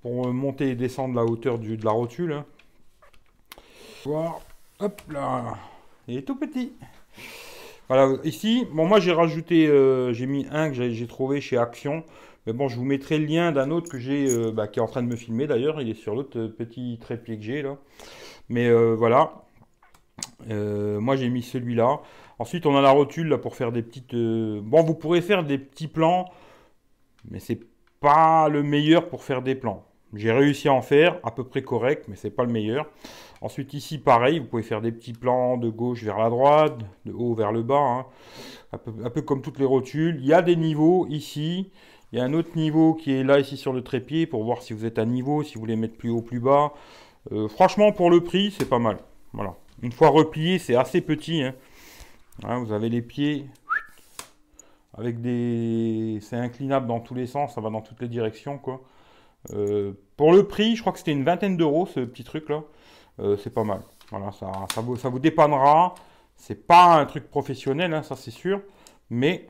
Pour 0.02 0.34
monter 0.34 0.70
et 0.70 0.76
descendre 0.76 1.16
la 1.16 1.26
hauteur 1.26 1.60
du, 1.60 1.78
de 1.78 1.86
la 1.86 1.92
rotule. 1.92 2.34
Hein. 2.34 2.46
Voir. 4.04 4.42
Hop 4.80 5.02
là. 5.10 5.58
Il 6.08 6.18
est 6.18 6.24
tout 6.24 6.36
petit. 6.36 6.74
Voilà, 7.88 8.18
ici, 8.24 8.68
bon, 8.72 8.88
moi 8.88 9.00
j'ai 9.00 9.12
rajouté, 9.12 9.68
euh, 9.68 10.12
j'ai 10.12 10.26
mis 10.26 10.48
un 10.52 10.70
que 10.70 10.76
j'ai 10.76 11.08
trouvé 11.08 11.40
chez 11.40 11.58
Action. 11.58 12.04
Mais 12.48 12.54
bon, 12.54 12.68
je 12.68 12.76
vous 12.76 12.84
mettrai 12.86 13.18
le 13.20 13.26
lien 13.26 13.52
d'un 13.52 13.72
autre 13.72 13.90
que 13.90 14.00
j'ai, 14.00 14.28
euh, 14.30 14.52
bah, 14.52 14.68
qui 14.68 14.80
est 14.80 14.82
en 14.82 14.88
train 14.88 15.04
de 15.04 15.08
me 15.08 15.16
filmer 15.16 15.48
d'ailleurs. 15.48 15.82
Il 15.82 15.90
est 15.90 15.96
sur 15.96 16.16
l'autre 16.16 16.40
euh, 16.40 16.48
petit 16.48 16.98
trépied 17.00 17.38
que 17.38 17.44
j'ai 17.44 17.62
là. 17.62 17.78
Mais 18.50 18.72
voilà. 18.96 19.34
moi 20.48 21.16
j'ai 21.16 21.30
mis 21.30 21.42
celui-là. 21.42 22.02
Ensuite, 22.40 22.66
on 22.66 22.76
a 22.76 22.82
la 22.82 22.92
rotule 22.92 23.30
là 23.30 23.38
pour 23.38 23.56
faire 23.56 23.72
des 23.72 23.82
petites. 23.82 24.16
Bon, 24.16 24.84
vous 24.84 24.96
pourrez 24.96 25.22
faire 25.22 25.44
des 25.44 25.58
petits 25.58 25.88
plans, 25.88 26.26
mais 27.30 27.40
c'est 27.40 27.60
pas 28.00 28.50
le 28.50 28.64
meilleur 28.64 29.08
pour 29.10 29.24
faire 29.24 29.42
des 29.42 29.56
plans. 29.56 29.86
J'ai 30.14 30.32
réussi 30.32 30.68
à 30.68 30.74
en 30.74 30.82
faire 30.82 31.20
à 31.24 31.32
peu 31.32 31.44
près 31.44 31.62
correct, 31.62 32.06
mais 32.08 32.16
c'est 32.16 32.30
pas 32.30 32.44
le 32.44 32.52
meilleur. 32.52 32.90
Ensuite 33.42 33.74
ici 33.74 33.98
pareil, 33.98 34.40
vous 34.40 34.46
pouvez 34.46 34.64
faire 34.64 34.82
des 34.82 34.92
petits 34.92 35.14
plans 35.14 35.58
de 35.58 35.70
gauche 35.70 36.04
vers 36.04 36.18
la 36.18 36.30
droite, 36.30 36.78
de 37.06 37.12
haut 37.12 37.34
vers 37.36 37.52
le 37.52 37.64
bas, 37.64 37.80
hein. 37.80 38.06
un, 38.72 39.10
peu, 39.10 39.22
comme 39.22 39.42
toutes 39.42 39.60
les 39.60 39.66
rotules. 39.66 40.18
Il 40.20 40.26
y 40.26 40.34
a 40.34 40.42
des 40.42 40.56
niveaux 40.56 41.06
ici, 41.10 41.72
il 42.12 42.20
y 42.20 42.22
a 42.22 42.26
un 42.26 42.34
autre 42.34 42.56
niveau 42.56 42.94
qui 42.94 43.12
est 43.14 43.24
là 43.24 43.40
ici 43.40 43.58
sur 43.58 43.74
le 43.74 43.84
trépied 43.84 44.26
pour 44.26 44.44
voir 44.44 44.62
si 44.62 44.74
vous 44.74 44.86
êtes 44.86 45.00
à 45.00 45.06
niveau, 45.06 45.44
si 45.44 45.56
vous 45.56 45.62
voulez 45.62 45.76
mettre 45.76 45.98
plus 45.98 46.10
haut, 46.10 46.22
plus 46.22 46.40
bas. 46.40 46.74
Euh, 47.32 47.48
franchement 47.48 47.92
pour 47.92 48.10
le 48.10 48.24
prix 48.24 48.52
c'est 48.58 48.70
pas 48.70 48.80
mal. 48.80 48.98
Voilà. 49.34 49.56
Une 49.82 49.92
fois 49.92 50.10
replié 50.10 50.60
c'est 50.60 50.76
assez 50.76 51.02
petit. 51.02 51.44
Hein. 51.44 51.54
Hein, 52.44 52.60
vous 52.60 52.72
avez 52.74 52.90
les 52.90 53.02
pieds 53.02 53.50
avec 54.94 55.22
des... 55.22 56.20
C'est 56.22 56.38
inclinable 56.38 56.88
dans 56.88 57.00
tous 57.00 57.16
les 57.16 57.28
sens, 57.28 57.56
ça 57.56 57.62
va 57.62 57.70
dans 57.70 57.82
toutes 57.82 58.02
les 58.02 58.08
directions 58.08 58.58
quoi. 58.58 58.82
Euh, 59.52 59.94
pour 60.18 60.34
le 60.34 60.48
prix, 60.48 60.76
je 60.76 60.82
crois 60.82 60.94
que 60.94 61.00
c'était 61.00 61.12
une 61.12 61.24
vingtaine 61.24 61.58
d'euros 61.58 61.86
ce 61.86 62.00
petit 62.00 62.24
truc 62.24 62.50
là. 62.50 62.64
Euh, 63.20 63.38
c'est 63.38 63.54
pas 63.54 63.64
mal. 63.64 63.82
Voilà, 64.10 64.32
ça, 64.32 64.52
vous, 64.82 64.98
ça 64.98 65.10
vous 65.10 65.20
dépannera. 65.20 65.96
C'est 66.36 66.68
pas 66.68 67.00
un 67.00 67.06
truc 67.06 67.30
professionnel, 67.30 67.94
hein, 67.94 68.04
ça 68.04 68.16
c'est 68.16 68.32
sûr. 68.32 68.62
Mais 69.10 69.48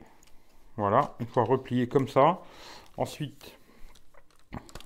voilà, 0.76 1.14
une 1.20 1.26
fois 1.26 1.44
replié 1.44 1.88
comme 1.88 2.08
ça. 2.08 2.40
Ensuite, 2.96 3.58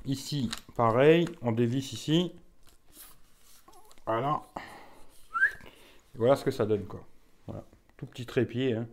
ici, 0.04 0.50
pareil, 0.76 1.28
on 1.42 1.52
dévisse 1.52 1.92
ici. 1.92 2.32
Voilà. 4.06 4.42
voilà 6.14 6.36
ce 6.36 6.44
que 6.44 6.50
ça 6.50 6.66
donne, 6.66 6.84
quoi. 6.84 7.00
Voilà. 7.46 7.64
Petit 8.06 8.26
trépied. 8.26 8.74
Hein. 8.74 8.86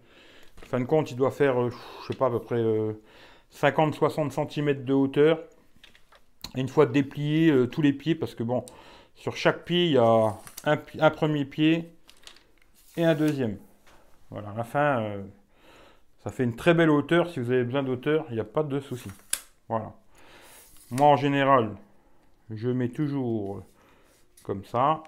En 0.63 0.65
fin 0.65 0.79
de 0.79 0.85
compte, 0.85 1.11
il 1.11 1.17
doit 1.17 1.31
faire, 1.31 1.61
euh, 1.61 1.69
je 2.01 2.07
sais 2.07 2.17
pas, 2.17 2.27
à 2.27 2.29
peu 2.29 2.39
près 2.39 2.61
50-60 3.53 4.49
cm 4.49 4.83
de 4.83 4.93
hauteur. 4.93 5.39
Une 6.55 6.67
fois 6.67 6.85
déplié 6.85 7.51
euh, 7.51 7.67
tous 7.67 7.81
les 7.81 7.93
pieds, 7.93 8.15
parce 8.15 8.35
que 8.35 8.43
bon, 8.43 8.65
sur 9.15 9.35
chaque 9.35 9.63
pied, 9.65 9.85
il 9.85 9.91
y 9.91 9.97
a 9.97 10.37
un, 10.65 11.09
premier 11.09 11.45
pied 11.45 11.93
et 12.95 13.03
un 13.03 13.15
deuxième. 13.15 13.57
Voilà, 14.29 14.49
à 14.49 14.55
la 14.55 14.63
fin, 14.63 15.01
euh, 15.01 15.23
ça 16.23 16.31
fait 16.31 16.43
une 16.43 16.55
très 16.55 16.73
belle 16.73 16.89
hauteur. 16.89 17.29
Si 17.29 17.39
vous 17.39 17.51
avez 17.51 17.63
besoin 17.63 17.83
d'auteur, 17.83 18.25
il 18.29 18.35
n'y 18.35 18.41
a 18.41 18.45
pas 18.45 18.63
de 18.63 18.79
souci. 18.79 19.09
Voilà. 19.69 19.93
Moi, 20.91 21.07
en 21.07 21.15
général, 21.15 21.75
je 22.49 22.69
mets 22.69 22.89
toujours 22.89 23.63
comme 24.43 24.65
ça. 24.65 25.03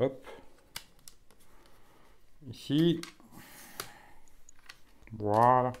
Hop. 0.00 0.26
Ici. 2.50 3.00
Voilà. 5.18 5.72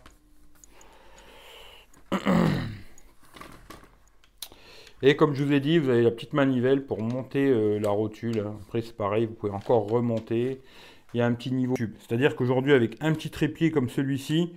Et 5.02 5.16
comme 5.16 5.34
je 5.34 5.42
vous 5.42 5.52
ai 5.52 5.60
dit, 5.60 5.78
vous 5.78 5.88
avez 5.88 6.02
la 6.02 6.12
petite 6.12 6.32
manivelle 6.32 6.86
pour 6.86 7.02
monter 7.02 7.48
euh, 7.48 7.80
la 7.80 7.90
rotule. 7.90 8.44
Après, 8.62 8.82
c'est 8.82 8.96
pareil, 8.96 9.26
vous 9.26 9.34
pouvez 9.34 9.52
encore 9.52 9.88
remonter. 9.88 10.60
Il 11.12 11.18
y 11.18 11.20
a 11.20 11.26
un 11.26 11.32
petit 11.32 11.52
niveau 11.52 11.74
tube. 11.74 11.94
C'est-à-dire 11.98 12.36
qu'aujourd'hui, 12.36 12.72
avec 12.72 12.96
un 13.00 13.12
petit 13.12 13.30
trépied 13.30 13.70
comme 13.70 13.88
celui-ci, 13.88 14.52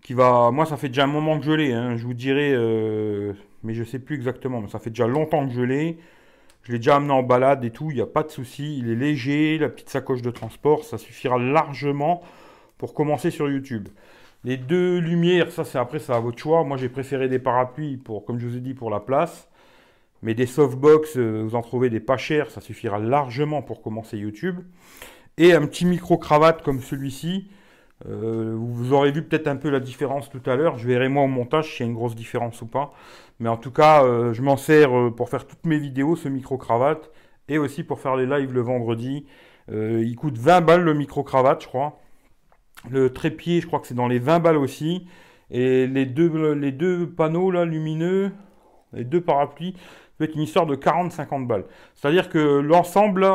qui 0.00 0.14
va... 0.14 0.50
Moi, 0.52 0.66
ça 0.66 0.76
fait 0.76 0.88
déjà 0.88 1.04
un 1.04 1.08
moment 1.08 1.38
que 1.38 1.44
je 1.44 1.52
l'ai. 1.52 1.72
Hein. 1.72 1.96
Je 1.96 2.04
vous 2.04 2.14
dirai... 2.14 2.52
Euh, 2.54 3.32
mais 3.64 3.74
je 3.74 3.82
sais 3.82 3.98
plus 3.98 4.14
exactement. 4.14 4.60
Mais 4.60 4.68
ça 4.68 4.78
fait 4.78 4.90
déjà 4.90 5.08
longtemps 5.08 5.46
que 5.46 5.52
je 5.52 5.62
l'ai. 5.62 5.98
Je 6.68 6.74
l'ai 6.74 6.80
déjà 6.80 6.96
amené 6.96 7.14
en 7.14 7.22
balade 7.22 7.64
et 7.64 7.70
tout, 7.70 7.90
il 7.90 7.94
n'y 7.94 8.02
a 8.02 8.06
pas 8.06 8.22
de 8.22 8.28
souci. 8.28 8.78
Il 8.78 8.90
est 8.90 8.94
léger, 8.94 9.56
la 9.56 9.70
petite 9.70 9.88
sacoche 9.88 10.20
de 10.20 10.30
transport, 10.30 10.84
ça 10.84 10.98
suffira 10.98 11.38
largement 11.38 12.22
pour 12.76 12.92
commencer 12.92 13.30
sur 13.30 13.48
YouTube. 13.48 13.88
Les 14.44 14.58
deux 14.58 14.98
lumières, 14.98 15.50
ça 15.50 15.64
c'est 15.64 15.78
après, 15.78 15.98
ça 15.98 16.16
à 16.16 16.20
votre 16.20 16.38
choix. 16.38 16.64
Moi 16.64 16.76
j'ai 16.76 16.90
préféré 16.90 17.26
des 17.30 17.38
parapluies 17.38 17.96
pour, 17.96 18.26
comme 18.26 18.38
je 18.38 18.46
vous 18.46 18.58
ai 18.58 18.60
dit, 18.60 18.74
pour 18.74 18.90
la 18.90 19.00
place. 19.00 19.48
Mais 20.22 20.34
des 20.34 20.44
softbox, 20.44 21.16
euh, 21.16 21.40
vous 21.42 21.54
en 21.54 21.62
trouvez 21.62 21.88
des 21.88 22.00
pas 22.00 22.18
chers, 22.18 22.50
ça 22.50 22.60
suffira 22.60 22.98
largement 22.98 23.62
pour 23.62 23.80
commencer 23.80 24.18
YouTube. 24.18 24.60
Et 25.38 25.54
un 25.54 25.66
petit 25.66 25.86
micro-cravate 25.86 26.62
comme 26.62 26.82
celui-ci. 26.82 27.48
Euh, 28.06 28.54
vous 28.56 28.92
aurez 28.92 29.10
vu 29.10 29.22
peut-être 29.22 29.48
un 29.48 29.56
peu 29.56 29.70
la 29.70 29.80
différence 29.80 30.30
tout 30.30 30.42
à 30.46 30.56
l'heure. 30.56 30.78
Je 30.78 30.86
verrai 30.86 31.08
moi 31.08 31.24
au 31.24 31.28
montage 31.28 31.74
s'il 31.74 31.86
y 31.86 31.88
a 31.88 31.90
une 31.90 31.96
grosse 31.96 32.14
différence 32.14 32.62
ou 32.62 32.66
pas. 32.66 32.92
Mais 33.40 33.48
en 33.48 33.56
tout 33.56 33.72
cas, 33.72 34.04
euh, 34.04 34.32
je 34.32 34.42
m'en 34.42 34.56
sers 34.56 34.90
pour 35.16 35.28
faire 35.28 35.46
toutes 35.46 35.64
mes 35.66 35.78
vidéos, 35.78 36.16
ce 36.16 36.28
micro-cravate. 36.28 37.10
Et 37.48 37.58
aussi 37.58 37.82
pour 37.82 38.00
faire 38.00 38.16
les 38.16 38.26
lives 38.26 38.52
le 38.52 38.60
vendredi. 38.60 39.24
il 39.70 40.16
coûte 40.16 40.36
20 40.36 40.60
balles 40.60 40.82
le 40.82 40.94
micro-cravate, 40.94 41.62
je 41.62 41.68
crois. 41.68 41.98
Le 42.90 43.12
trépied, 43.12 43.60
je 43.60 43.66
crois 43.66 43.80
que 43.80 43.86
c'est 43.86 43.94
dans 43.94 44.08
les 44.08 44.18
20 44.18 44.40
balles 44.40 44.56
aussi. 44.56 45.06
Et 45.50 45.86
les 45.86 46.06
deux, 46.06 47.06
panneaux 47.16 47.50
lumineux, 47.64 48.32
les 48.92 49.04
deux 49.04 49.20
parapluies, 49.20 49.74
peut 50.16 50.24
être 50.24 50.34
une 50.34 50.42
histoire 50.42 50.66
de 50.66 50.76
40-50 50.76 51.46
balles. 51.46 51.64
C'est-à-dire 51.94 52.28
que 52.28 52.38
l'ensemble, 52.60 53.26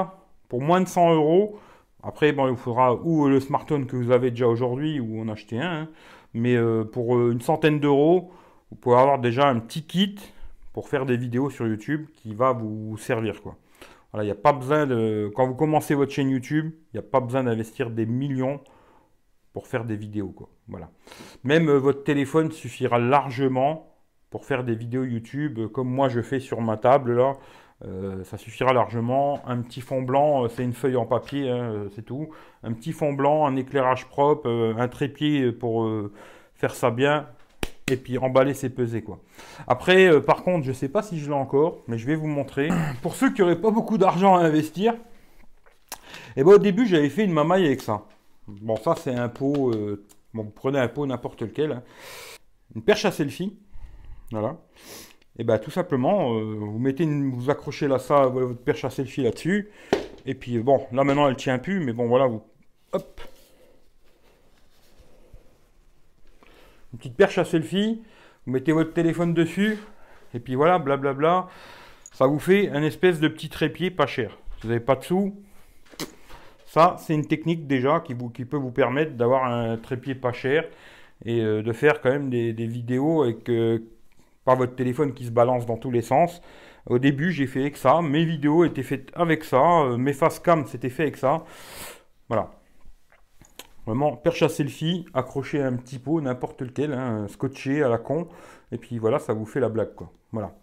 pour 0.50 0.62
moins 0.62 0.82
de 0.82 0.88
100 0.88 1.15
euros, 1.15 1.60
après, 2.03 2.33
bon, 2.33 2.50
il 2.50 2.57
faudra 2.57 2.95
ou 2.95 3.27
le 3.27 3.39
smartphone 3.39 3.86
que 3.86 3.95
vous 3.95 4.12
avez 4.12 4.29
déjà 4.29 4.48
aujourd'hui 4.48 5.00
ou 5.00 5.22
en 5.22 5.29
acheter 5.29 5.60
un. 5.60 5.83
Hein. 5.83 5.89
mais 6.33 6.55
euh, 6.55 6.83
pour 6.83 7.15
euh, 7.15 7.31
une 7.31 7.41
centaine 7.41 7.79
d'euros, 7.79 8.31
vous 8.69 8.75
pouvez 8.75 8.98
avoir 8.98 9.19
déjà 9.19 9.48
un 9.48 9.60
petit 9.60 9.83
kit 9.83 10.15
pour 10.74 10.89
faire 10.89 11.05
des 11.05 11.17
vidéos 11.17 11.50
sur 11.50 11.67
YouTube 11.67 12.07
qui 12.15 12.33
va 12.33 12.51
vous 12.51 12.98
servir. 12.98 13.41
Quoi. 13.41 13.55
Voilà, 14.12 14.25
il 14.25 14.27
n'y 14.27 14.31
a 14.31 14.36
pas 14.36 14.53
besoin 14.53 14.86
de. 14.86 15.31
Quand 15.36 15.48
vous 15.48 15.55
commencez 15.55 15.95
votre 15.95 16.12
chaîne 16.12 16.29
YouTube, 16.29 16.72
il 16.93 16.98
n'y 16.98 17.00
a 17.00 17.07
pas 17.07 17.19
besoin 17.19 17.43
d'investir 17.43 17.89
des 17.89 18.05
millions 18.05 18.60
pour 19.53 19.67
faire 19.67 19.86
des 19.86 19.95
vidéos. 19.95 20.29
Quoi. 20.29 20.50
Voilà. 20.67 20.89
Même 21.43 21.69
euh, 21.69 21.77
votre 21.77 22.03
téléphone 22.03 22.51
suffira 22.51 23.00
largement 23.00 23.95
pour 24.29 24.45
faire 24.45 24.63
des 24.63 24.75
vidéos 24.75 25.03
YouTube 25.03 25.60
euh, 25.60 25.67
comme 25.67 25.89
moi 25.89 26.10
je 26.10 26.22
fais 26.22 26.39
sur 26.39 26.62
ma 26.62 26.77
table. 26.77 27.22
Euh, 27.86 28.24
ça 28.24 28.38
suffira 28.38 28.74
largement. 28.74 29.42
Un 29.48 29.62
petit 29.62 29.82
fond 29.82 30.01
blanc, 30.01 30.48
c'est 30.50 30.63
une 30.63 30.74
feuille 30.74 30.96
en 30.96 31.06
papier, 31.06 31.50
hein, 31.50 31.86
c'est 31.96 32.06
tout. 32.06 32.30
Un 32.63 32.74
petit 32.74 32.92
fond 32.92 33.13
blanc, 33.13 33.46
un 33.46 33.56
éclairage 33.56 34.06
propre, 34.08 34.50
un 34.50 34.88
trépied 34.88 35.51
pour 35.51 35.89
faire 36.56 36.75
ça 36.75 36.92
bien. 36.92 37.27
Et 37.92 37.98
puis 37.98 38.18
emballer, 38.18 38.53
c'est 38.53 38.70
peser 38.70 39.01
quoi. 39.01 39.20
Après, 39.68 40.22
par 40.22 40.44
contre, 40.44 40.63
je 40.63 40.70
ne 40.70 40.75
sais 40.75 40.88
pas 40.88 41.01
si 41.01 41.20
je 41.20 41.27
l'ai 41.27 41.36
encore, 41.36 41.80
mais 41.88 41.98
je 41.98 42.08
vais 42.08 42.15
vous 42.15 42.27
montrer. 42.27 42.70
Pour 43.01 43.15
ceux 43.15 43.34
qui 43.34 43.42
n'auraient 43.42 43.60
pas 43.60 43.72
beaucoup 43.72 43.98
d'argent 43.98 44.36
à 44.36 44.39
investir, 44.39 44.94
eh 46.36 46.44
ben, 46.44 46.53
au 46.53 46.58
début, 46.58 46.88
j'avais 46.88 47.10
fait 47.10 47.25
une 47.25 47.34
mamaille 47.34 47.65
avec 47.65 47.82
ça. 47.82 48.06
Bon, 48.48 48.75
ça, 48.77 48.96
c'est 48.96 49.13
un 49.13 49.30
pot. 49.30 49.72
Euh, 49.72 50.06
bon, 50.34 50.44
vous 50.44 50.51
prenez 50.51 50.80
un 50.80 50.88
pot 50.88 51.06
n'importe 51.06 51.42
lequel. 51.42 51.72
Hein. 51.72 51.84
Une 52.75 52.82
perche 52.82 53.06
à 53.06 53.12
selfie. 53.12 53.58
Voilà. 54.32 54.58
Et 55.37 55.43
bien, 55.43 55.57
tout 55.57 55.71
simplement, 55.71 56.35
euh, 56.35 56.55
vous 56.59 56.79
mettez 56.79 57.05
vous 57.05 57.49
accrochez 57.49 57.87
là, 57.87 57.99
ça, 57.99 58.27
votre 58.27 58.59
perche 58.59 58.85
à 58.85 58.89
selfie 58.89 59.23
là-dessus. 59.23 59.69
Et 60.25 60.35
puis, 60.35 60.59
bon, 60.59 60.85
là 60.91 61.03
maintenant, 61.03 61.27
elle 61.27 61.35
tient 61.35 61.57
plus. 61.57 61.79
Mais 61.79 61.93
bon, 61.93 62.07
voilà, 62.07 62.27
vous. 62.27 62.43
Hop. 62.91 63.21
Une 66.93 66.99
petite 66.99 67.15
perche 67.15 67.37
à 67.37 67.45
selfie. 67.45 68.03
Vous 68.45 68.53
mettez 68.53 68.71
votre 68.71 68.93
téléphone 68.93 69.33
dessus. 69.33 69.77
Et 70.33 70.39
puis 70.39 70.55
voilà, 70.55 70.79
blablabla. 70.79 71.47
Ça 72.11 72.27
vous 72.27 72.39
fait 72.39 72.69
un 72.69 72.83
espèce 72.83 73.19
de 73.19 73.27
petit 73.27 73.49
trépied 73.49 73.89
pas 73.89 74.05
cher. 74.05 74.37
Vous 74.61 74.69
n'avez 74.69 74.79
pas 74.79 74.95
de 74.95 75.03
sous, 75.03 75.33
ça, 76.73 76.95
c'est 76.97 77.13
une 77.13 77.27
technique 77.27 77.67
déjà 77.67 77.99
qui, 77.99 78.15
vous, 78.15 78.31
qui 78.31 78.45
peut 78.45 78.57
vous 78.57 78.71
permettre 78.71 79.11
d'avoir 79.11 79.45
un 79.45 79.77
trépied 79.77 80.15
pas 80.15 80.31
cher 80.31 80.65
et 81.23 81.39
euh, 81.39 81.61
de 81.61 81.71
faire 81.71 82.01
quand 82.01 82.09
même 82.09 82.31
des, 82.31 82.51
vidéos 82.65 83.21
avec 83.21 83.47
euh, 83.49 83.77
pas 84.45 84.55
votre 84.55 84.75
téléphone 84.75 85.13
qui 85.13 85.25
se 85.25 85.31
balance 85.31 85.65
dans 85.65 85.77
tous 85.77 85.91
les 85.91 86.01
sens. 86.01 86.41
Au 86.85 87.00
début, 87.00 87.31
j'ai 87.31 87.47
fait 87.47 87.62
avec 87.62 87.77
ça. 87.77 88.01
Mes 88.01 88.25
vidéos 88.25 88.65
étaient 88.65 88.83
faites 88.83 89.12
avec 89.15 89.43
ça. 89.43 89.81
Euh, 89.83 89.97
mes 89.97 90.13
face 90.13 90.39
cam, 90.39 90.65
c'était 90.65 90.89
fait 90.89 91.03
avec 91.03 91.17
ça. 91.17 91.45
Voilà. 92.27 92.51
Vraiment, 93.85 94.15
perche 94.15 94.43
à 94.43 94.50
selfie, 94.50 95.05
accroché 95.13 95.62
un 95.62 95.75
petit 95.75 96.00
pot, 96.00 96.21
n'importe 96.21 96.62
lequel, 96.62 96.93
hein, 96.93 97.27
scotché 97.27 97.83
à 97.83 97.89
la 97.89 97.97
con. 97.97 98.27
Et 98.71 98.77
puis 98.77 98.97
voilà, 98.97 99.19
ça 99.19 99.33
vous 99.33 99.45
fait 99.45 99.59
la 99.59 99.69
blague, 99.69 99.93
quoi. 99.95 100.12
Voilà. 100.31 100.53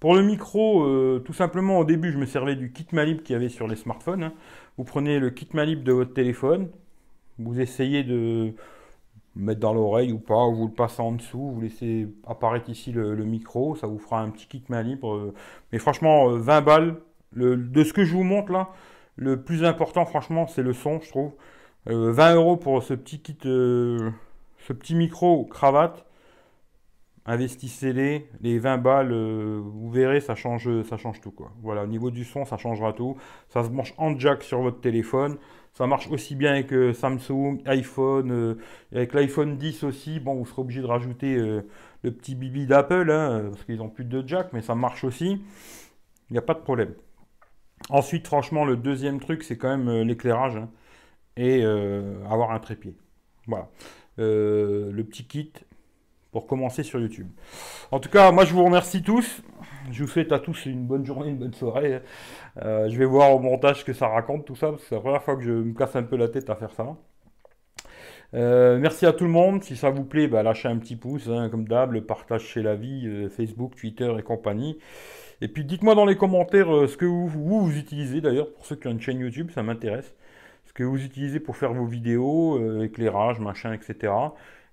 Pour 0.00 0.14
le 0.14 0.22
micro, 0.22 0.84
euh, 0.84 1.22
tout 1.24 1.34
simplement 1.34 1.78
au 1.78 1.84
début, 1.84 2.10
je 2.10 2.18
me 2.18 2.26
servais 2.26 2.56
du 2.56 2.72
kit 2.72 2.86
Malib 2.92 3.22
qu'il 3.22 3.34
y 3.34 3.36
avait 3.36 3.48
sur 3.48 3.68
les 3.68 3.76
smartphones. 3.76 4.24
Hein. 4.24 4.32
Vous 4.76 4.84
prenez 4.84 5.18
le 5.18 5.30
kit 5.30 5.48
Malib 5.52 5.84
de 5.84 5.92
votre 5.92 6.12
téléphone, 6.12 6.70
vous 7.38 7.60
essayez 7.60 8.02
de 8.02 8.54
mettre 9.34 9.60
dans 9.60 9.72
l'oreille 9.72 10.12
ou 10.12 10.18
pas, 10.18 10.46
ou 10.46 10.54
vous 10.54 10.66
le 10.66 10.72
passez 10.72 11.00
en 11.00 11.12
dessous, 11.12 11.52
vous 11.54 11.60
laissez 11.60 12.08
apparaître 12.26 12.68
ici 12.68 12.92
le, 12.92 13.14
micro, 13.24 13.76
ça 13.76 13.86
vous 13.86 13.98
fera 13.98 14.20
un 14.20 14.30
petit 14.30 14.46
kit 14.46 14.62
Malib. 14.68 15.04
Euh. 15.04 15.32
mais 15.72 15.78
franchement, 15.78 16.28
20 16.30 16.56
euh, 16.56 16.60
balles, 16.60 16.96
de 17.34 17.84
ce 17.84 17.92
que 17.92 18.04
je 18.04 18.12
vous 18.12 18.24
montre 18.24 18.52
là, 18.52 18.68
le 19.16 19.42
plus 19.42 19.64
important 19.64 20.04
franchement 20.04 20.46
c'est 20.46 20.62
le 20.62 20.72
son, 20.72 21.00
je 21.00 21.08
trouve. 21.08 21.32
20 21.86 22.34
euros 22.34 22.56
pour 22.56 22.82
ce 22.82 22.94
petit 22.94 23.20
kit, 23.20 23.38
ce 23.42 24.72
petit 24.72 24.94
micro 24.94 25.44
cravate 25.46 26.04
investissez-les, 27.26 28.28
les 28.40 28.58
20 28.58 28.78
balles, 28.78 29.12
euh, 29.12 29.60
vous 29.62 29.90
verrez, 29.90 30.20
ça 30.20 30.34
change, 30.34 30.82
ça 30.82 30.96
change 30.96 31.20
tout. 31.20 31.30
Quoi. 31.30 31.52
Voilà, 31.62 31.84
au 31.84 31.86
niveau 31.86 32.10
du 32.10 32.24
son, 32.24 32.44
ça 32.44 32.56
changera 32.56 32.92
tout. 32.92 33.16
Ça 33.48 33.62
se 33.62 33.68
branche 33.68 33.94
en 33.96 34.18
jack 34.18 34.42
sur 34.42 34.60
votre 34.60 34.80
téléphone. 34.80 35.38
Ça 35.74 35.86
marche 35.86 36.08
aussi 36.10 36.34
bien 36.34 36.52
avec 36.52 36.72
euh, 36.72 36.92
Samsung, 36.92 37.62
iPhone, 37.64 38.30
euh, 38.30 38.54
avec 38.92 39.14
l'iPhone 39.14 39.56
10 39.56 39.84
aussi. 39.84 40.20
Bon, 40.20 40.34
vous 40.34 40.46
serez 40.46 40.62
obligé 40.62 40.80
de 40.80 40.86
rajouter 40.86 41.36
le 41.36 42.10
petit 42.10 42.34
bibi 42.34 42.66
d'Apple, 42.66 43.10
hein, 43.10 43.50
parce 43.50 43.64
qu'ils 43.64 43.78
n'ont 43.78 43.88
plus 43.88 44.04
de 44.04 44.26
jack, 44.26 44.52
mais 44.52 44.60
ça 44.60 44.74
marche 44.74 45.04
aussi. 45.04 45.40
Il 46.30 46.32
n'y 46.32 46.38
a 46.38 46.42
pas 46.42 46.54
de 46.54 46.60
problème. 46.60 46.94
Ensuite, 47.88 48.26
franchement, 48.26 48.64
le 48.64 48.76
deuxième 48.76 49.20
truc, 49.20 49.42
c'est 49.42 49.56
quand 49.56 49.76
même 49.76 50.02
l'éclairage 50.02 50.56
hein, 50.56 50.68
et 51.36 51.64
avoir 51.64 52.50
un 52.52 52.58
trépied. 52.58 52.96
Voilà. 53.46 53.68
le 54.18 55.02
petit 55.02 55.24
kit, 55.24 55.52
pour 56.32 56.46
commencer 56.46 56.82
sur 56.82 56.98
YouTube. 56.98 57.28
En 57.92 58.00
tout 58.00 58.08
cas, 58.08 58.32
moi 58.32 58.44
je 58.44 58.54
vous 58.54 58.64
remercie 58.64 59.02
tous. 59.02 59.42
Je 59.90 60.02
vous 60.02 60.08
souhaite 60.08 60.32
à 60.32 60.38
tous 60.38 60.64
une 60.64 60.86
bonne 60.86 61.04
journée, 61.04 61.28
une 61.28 61.38
bonne 61.38 61.52
soirée. 61.52 62.00
Euh, 62.62 62.88
je 62.88 62.98
vais 62.98 63.04
voir 63.04 63.34
au 63.34 63.38
montage 63.38 63.80
ce 63.80 63.84
que 63.84 63.92
ça 63.92 64.08
raconte 64.08 64.46
tout 64.46 64.56
ça, 64.56 64.70
parce 64.70 64.82
que 64.82 64.88
c'est 64.88 64.94
la 64.94 65.00
première 65.02 65.22
fois 65.22 65.36
que 65.36 65.42
je 65.42 65.52
me 65.52 65.74
casse 65.74 65.94
un 65.94 66.02
peu 66.02 66.16
la 66.16 66.28
tête 66.28 66.48
à 66.48 66.56
faire 66.56 66.72
ça. 66.72 66.96
Euh, 68.34 68.78
merci 68.78 69.04
à 69.04 69.12
tout 69.12 69.24
le 69.24 69.30
monde. 69.30 69.62
Si 69.62 69.76
ça 69.76 69.90
vous 69.90 70.04
plaît, 70.04 70.26
bah, 70.26 70.42
lâchez 70.42 70.68
un 70.68 70.78
petit 70.78 70.96
pouce, 70.96 71.28
hein, 71.28 71.50
comme 71.50 71.68
d'hab, 71.68 71.92
le 71.92 72.02
partage 72.02 72.42
chez 72.42 72.62
la 72.62 72.76
vie, 72.76 73.06
euh, 73.06 73.28
Facebook, 73.28 73.76
Twitter 73.76 74.10
et 74.18 74.22
compagnie. 74.22 74.78
Et 75.42 75.48
puis 75.48 75.64
dites-moi 75.66 75.94
dans 75.94 76.06
les 76.06 76.16
commentaires 76.16 76.88
ce 76.88 76.96
que 76.96 77.04
vous, 77.04 77.28
vous, 77.28 77.60
vous 77.60 77.76
utilisez 77.76 78.22
d'ailleurs, 78.22 78.50
pour 78.54 78.64
ceux 78.64 78.76
qui 78.76 78.86
ont 78.86 78.92
une 78.92 79.00
chaîne 79.00 79.18
YouTube, 79.18 79.50
ça 79.54 79.62
m'intéresse. 79.62 80.14
Ce 80.64 80.72
que 80.72 80.84
vous 80.84 81.04
utilisez 81.04 81.40
pour 81.40 81.56
faire 81.56 81.74
vos 81.74 81.84
vidéos, 81.84 82.82
éclairage, 82.82 83.40
machin, 83.40 83.74
etc. 83.74 84.12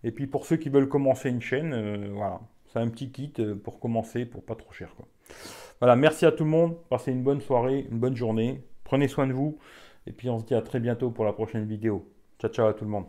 Et 0.03 0.11
puis 0.11 0.27
pour 0.27 0.45
ceux 0.45 0.57
qui 0.57 0.69
veulent 0.69 0.89
commencer 0.89 1.29
une 1.29 1.41
chaîne, 1.41 1.73
euh, 1.73 2.09
voilà, 2.13 2.39
c'est 2.71 2.79
un 2.79 2.87
petit 2.89 3.11
kit 3.11 3.33
euh, 3.39 3.55
pour 3.55 3.79
commencer 3.79 4.25
pour 4.25 4.43
pas 4.43 4.55
trop 4.55 4.71
cher. 4.71 4.93
Voilà, 5.79 5.95
merci 5.95 6.25
à 6.25 6.31
tout 6.31 6.43
le 6.43 6.49
monde. 6.49 6.77
Passez 6.89 7.11
une 7.11 7.23
bonne 7.23 7.41
soirée, 7.41 7.87
une 7.91 7.99
bonne 7.99 8.15
journée. 8.15 8.63
Prenez 8.83 9.07
soin 9.07 9.27
de 9.27 9.33
vous. 9.33 9.57
Et 10.07 10.11
puis 10.11 10.29
on 10.29 10.39
se 10.39 10.45
dit 10.45 10.55
à 10.55 10.61
très 10.61 10.79
bientôt 10.79 11.11
pour 11.11 11.25
la 11.25 11.33
prochaine 11.33 11.65
vidéo. 11.65 12.11
Ciao 12.39 12.51
ciao 12.51 12.67
à 12.67 12.73
tout 12.73 12.85
le 12.85 12.91
monde. 12.91 13.05